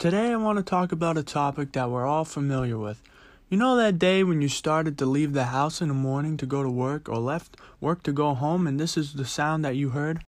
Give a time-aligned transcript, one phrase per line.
[0.00, 3.02] Today, I want to talk about a topic that we're all familiar with.
[3.50, 6.46] You know that day when you started to leave the house in the morning to
[6.46, 9.76] go to work or left work to go home, and this is the sound that
[9.76, 10.22] you heard?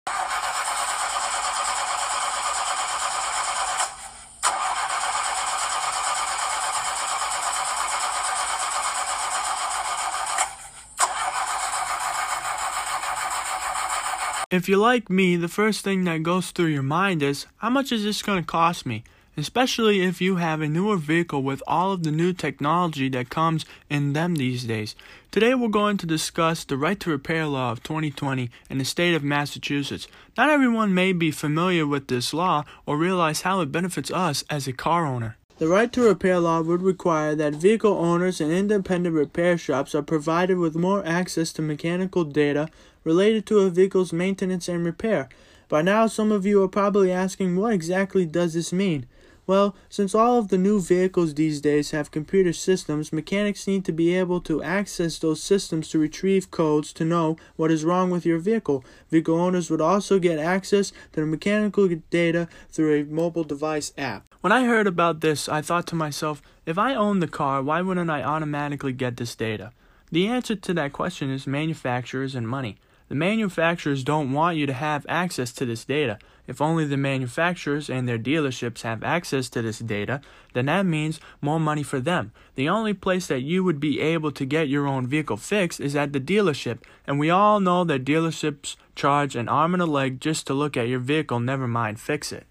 [14.50, 17.92] If you're like me, the first thing that goes through your mind is how much
[17.92, 19.04] is this going to cost me?
[19.36, 23.64] Especially if you have a newer vehicle with all of the new technology that comes
[23.88, 24.94] in them these days.
[25.30, 29.14] Today we're going to discuss the right to repair law of 2020 in the state
[29.14, 30.08] of Massachusetts.
[30.36, 34.66] Not everyone may be familiar with this law or realize how it benefits us as
[34.66, 35.36] a car owner.
[35.58, 40.02] The right to repair law would require that vehicle owners and independent repair shops are
[40.02, 42.68] provided with more access to mechanical data
[43.04, 45.28] related to a vehicle's maintenance and repair.
[45.68, 49.06] By now, some of you are probably asking what exactly does this mean?
[49.50, 53.90] Well, since all of the new vehicles these days have computer systems, mechanics need to
[53.90, 58.24] be able to access those systems to retrieve codes to know what is wrong with
[58.24, 58.84] your vehicle.
[59.10, 64.24] Vehicle owners would also get access to the mechanical data through a mobile device app.
[64.40, 67.82] When I heard about this, I thought to myself, if I own the car, why
[67.82, 69.72] wouldn't I automatically get this data?
[70.12, 72.78] The answer to that question is manufacturers and money.
[73.10, 76.16] The manufacturers don't want you to have access to this data.
[76.46, 80.20] If only the manufacturers and their dealerships have access to this data,
[80.52, 82.30] then that means more money for them.
[82.54, 85.96] The only place that you would be able to get your own vehicle fixed is
[85.96, 90.20] at the dealership, and we all know that dealerships charge an arm and a leg
[90.20, 92.46] just to look at your vehicle, never mind fix it.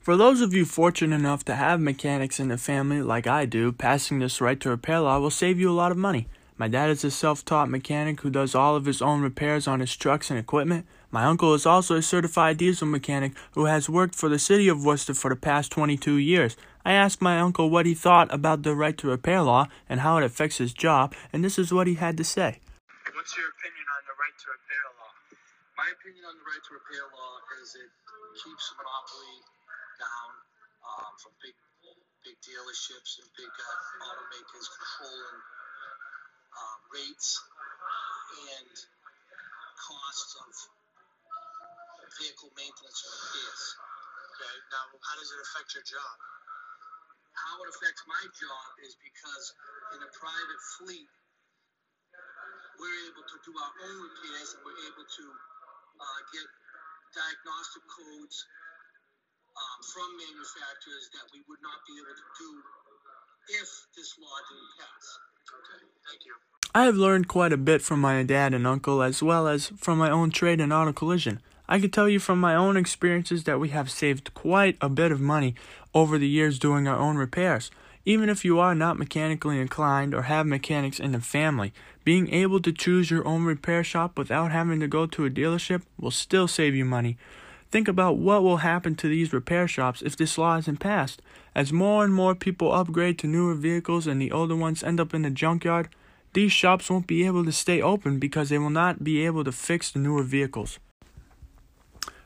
[0.00, 3.70] For those of you fortunate enough to have mechanics in the family like I do,
[3.70, 6.26] passing this right to repair law will save you a lot of money.
[6.58, 9.80] My dad is a self taught mechanic who does all of his own repairs on
[9.80, 10.86] his trucks and equipment.
[11.10, 14.82] My uncle is also a certified diesel mechanic who has worked for the city of
[14.82, 16.56] Worcester for the past 22 years.
[16.82, 20.16] I asked my uncle what he thought about the right to repair law and how
[20.16, 22.60] it affects his job, and this is what he had to say.
[23.12, 25.12] What's your opinion on the right to repair law?
[25.76, 27.90] My opinion on the right to repair law is it
[28.40, 29.36] keeps monopoly
[30.00, 30.30] down
[30.88, 31.52] um, from big
[32.24, 35.38] big dealerships and big uh, automakers controlling
[36.96, 37.28] rates
[38.56, 38.72] and
[39.76, 40.52] costs of
[42.16, 43.64] vehicle maintenance and repairs.
[44.32, 46.16] Okay, now how does it affect your job?
[47.36, 49.44] How it affects my job is because
[49.92, 51.10] in a private fleet,
[52.80, 55.26] we're able to do our own repairs and we're able to
[56.00, 56.48] uh, get
[57.12, 58.36] diagnostic codes
[59.52, 62.50] um, from manufacturers that we would not be able to do
[63.60, 65.06] if this law didn't pass.
[65.46, 65.80] Okay.
[66.76, 69.96] I have learned quite a bit from my dad and uncle as well as from
[69.96, 71.40] my own trade in auto collision.
[71.66, 75.10] I can tell you from my own experiences that we have saved quite a bit
[75.10, 75.54] of money
[75.94, 77.70] over the years doing our own repairs.
[78.04, 81.72] Even if you are not mechanically inclined or have mechanics in the family,
[82.04, 85.80] being able to choose your own repair shop without having to go to a dealership
[85.98, 87.16] will still save you money.
[87.70, 91.22] Think about what will happen to these repair shops if this law isn't passed.
[91.54, 95.14] As more and more people upgrade to newer vehicles and the older ones end up
[95.14, 95.88] in the junkyard,
[96.32, 99.52] these shops won't be able to stay open because they will not be able to
[99.52, 100.78] fix the newer vehicles.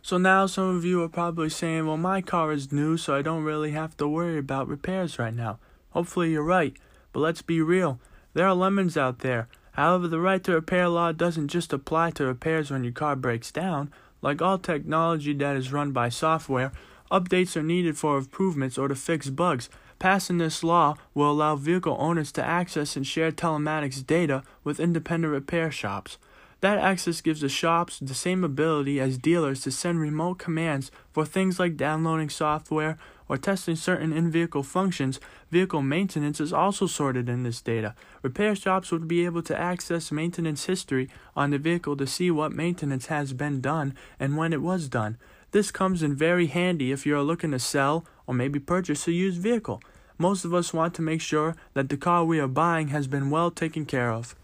[0.02, 3.22] So now some of you are probably saying, well, my car is new, so I
[3.22, 5.58] don't really have to worry about repairs right now.
[5.90, 6.74] Hopefully you're right,
[7.12, 8.00] but let's be real.
[8.32, 9.48] There are lemons out there.
[9.72, 13.52] However, the right to repair law doesn't just apply to repairs when your car breaks
[13.52, 13.92] down.
[14.22, 16.72] Like all technology that is run by software,
[17.10, 19.68] updates are needed for improvements or to fix bugs.
[19.98, 25.32] Passing this law will allow vehicle owners to access and share telematics data with independent
[25.32, 26.16] repair shops.
[26.60, 31.24] That access gives the shops the same ability as dealers to send remote commands for
[31.24, 35.20] things like downloading software or testing certain in vehicle functions.
[35.50, 37.94] Vehicle maintenance is also sorted in this data.
[38.22, 42.52] Repair shops would be able to access maintenance history on the vehicle to see what
[42.52, 45.16] maintenance has been done and when it was done.
[45.52, 49.40] This comes in very handy if you're looking to sell or maybe purchase a used
[49.40, 49.82] vehicle.
[50.16, 53.30] Most of us want to make sure that the car we are buying has been
[53.30, 54.34] well taken care of.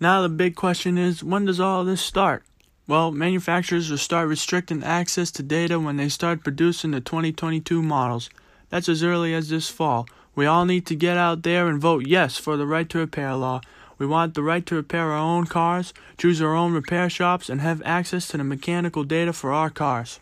[0.00, 2.44] Now, the big question is when does all this start?
[2.86, 8.30] Well, manufacturers will start restricting access to data when they start producing the 2022 models.
[8.70, 10.06] That's as early as this fall.
[10.36, 13.34] We all need to get out there and vote yes for the right to repair
[13.34, 13.60] law.
[13.98, 17.60] We want the right to repair our own cars, choose our own repair shops, and
[17.60, 20.20] have access to the mechanical data for our cars.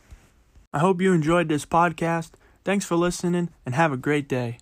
[0.73, 2.31] I hope you enjoyed this podcast.
[2.65, 4.53] Thanks for listening and have a great day.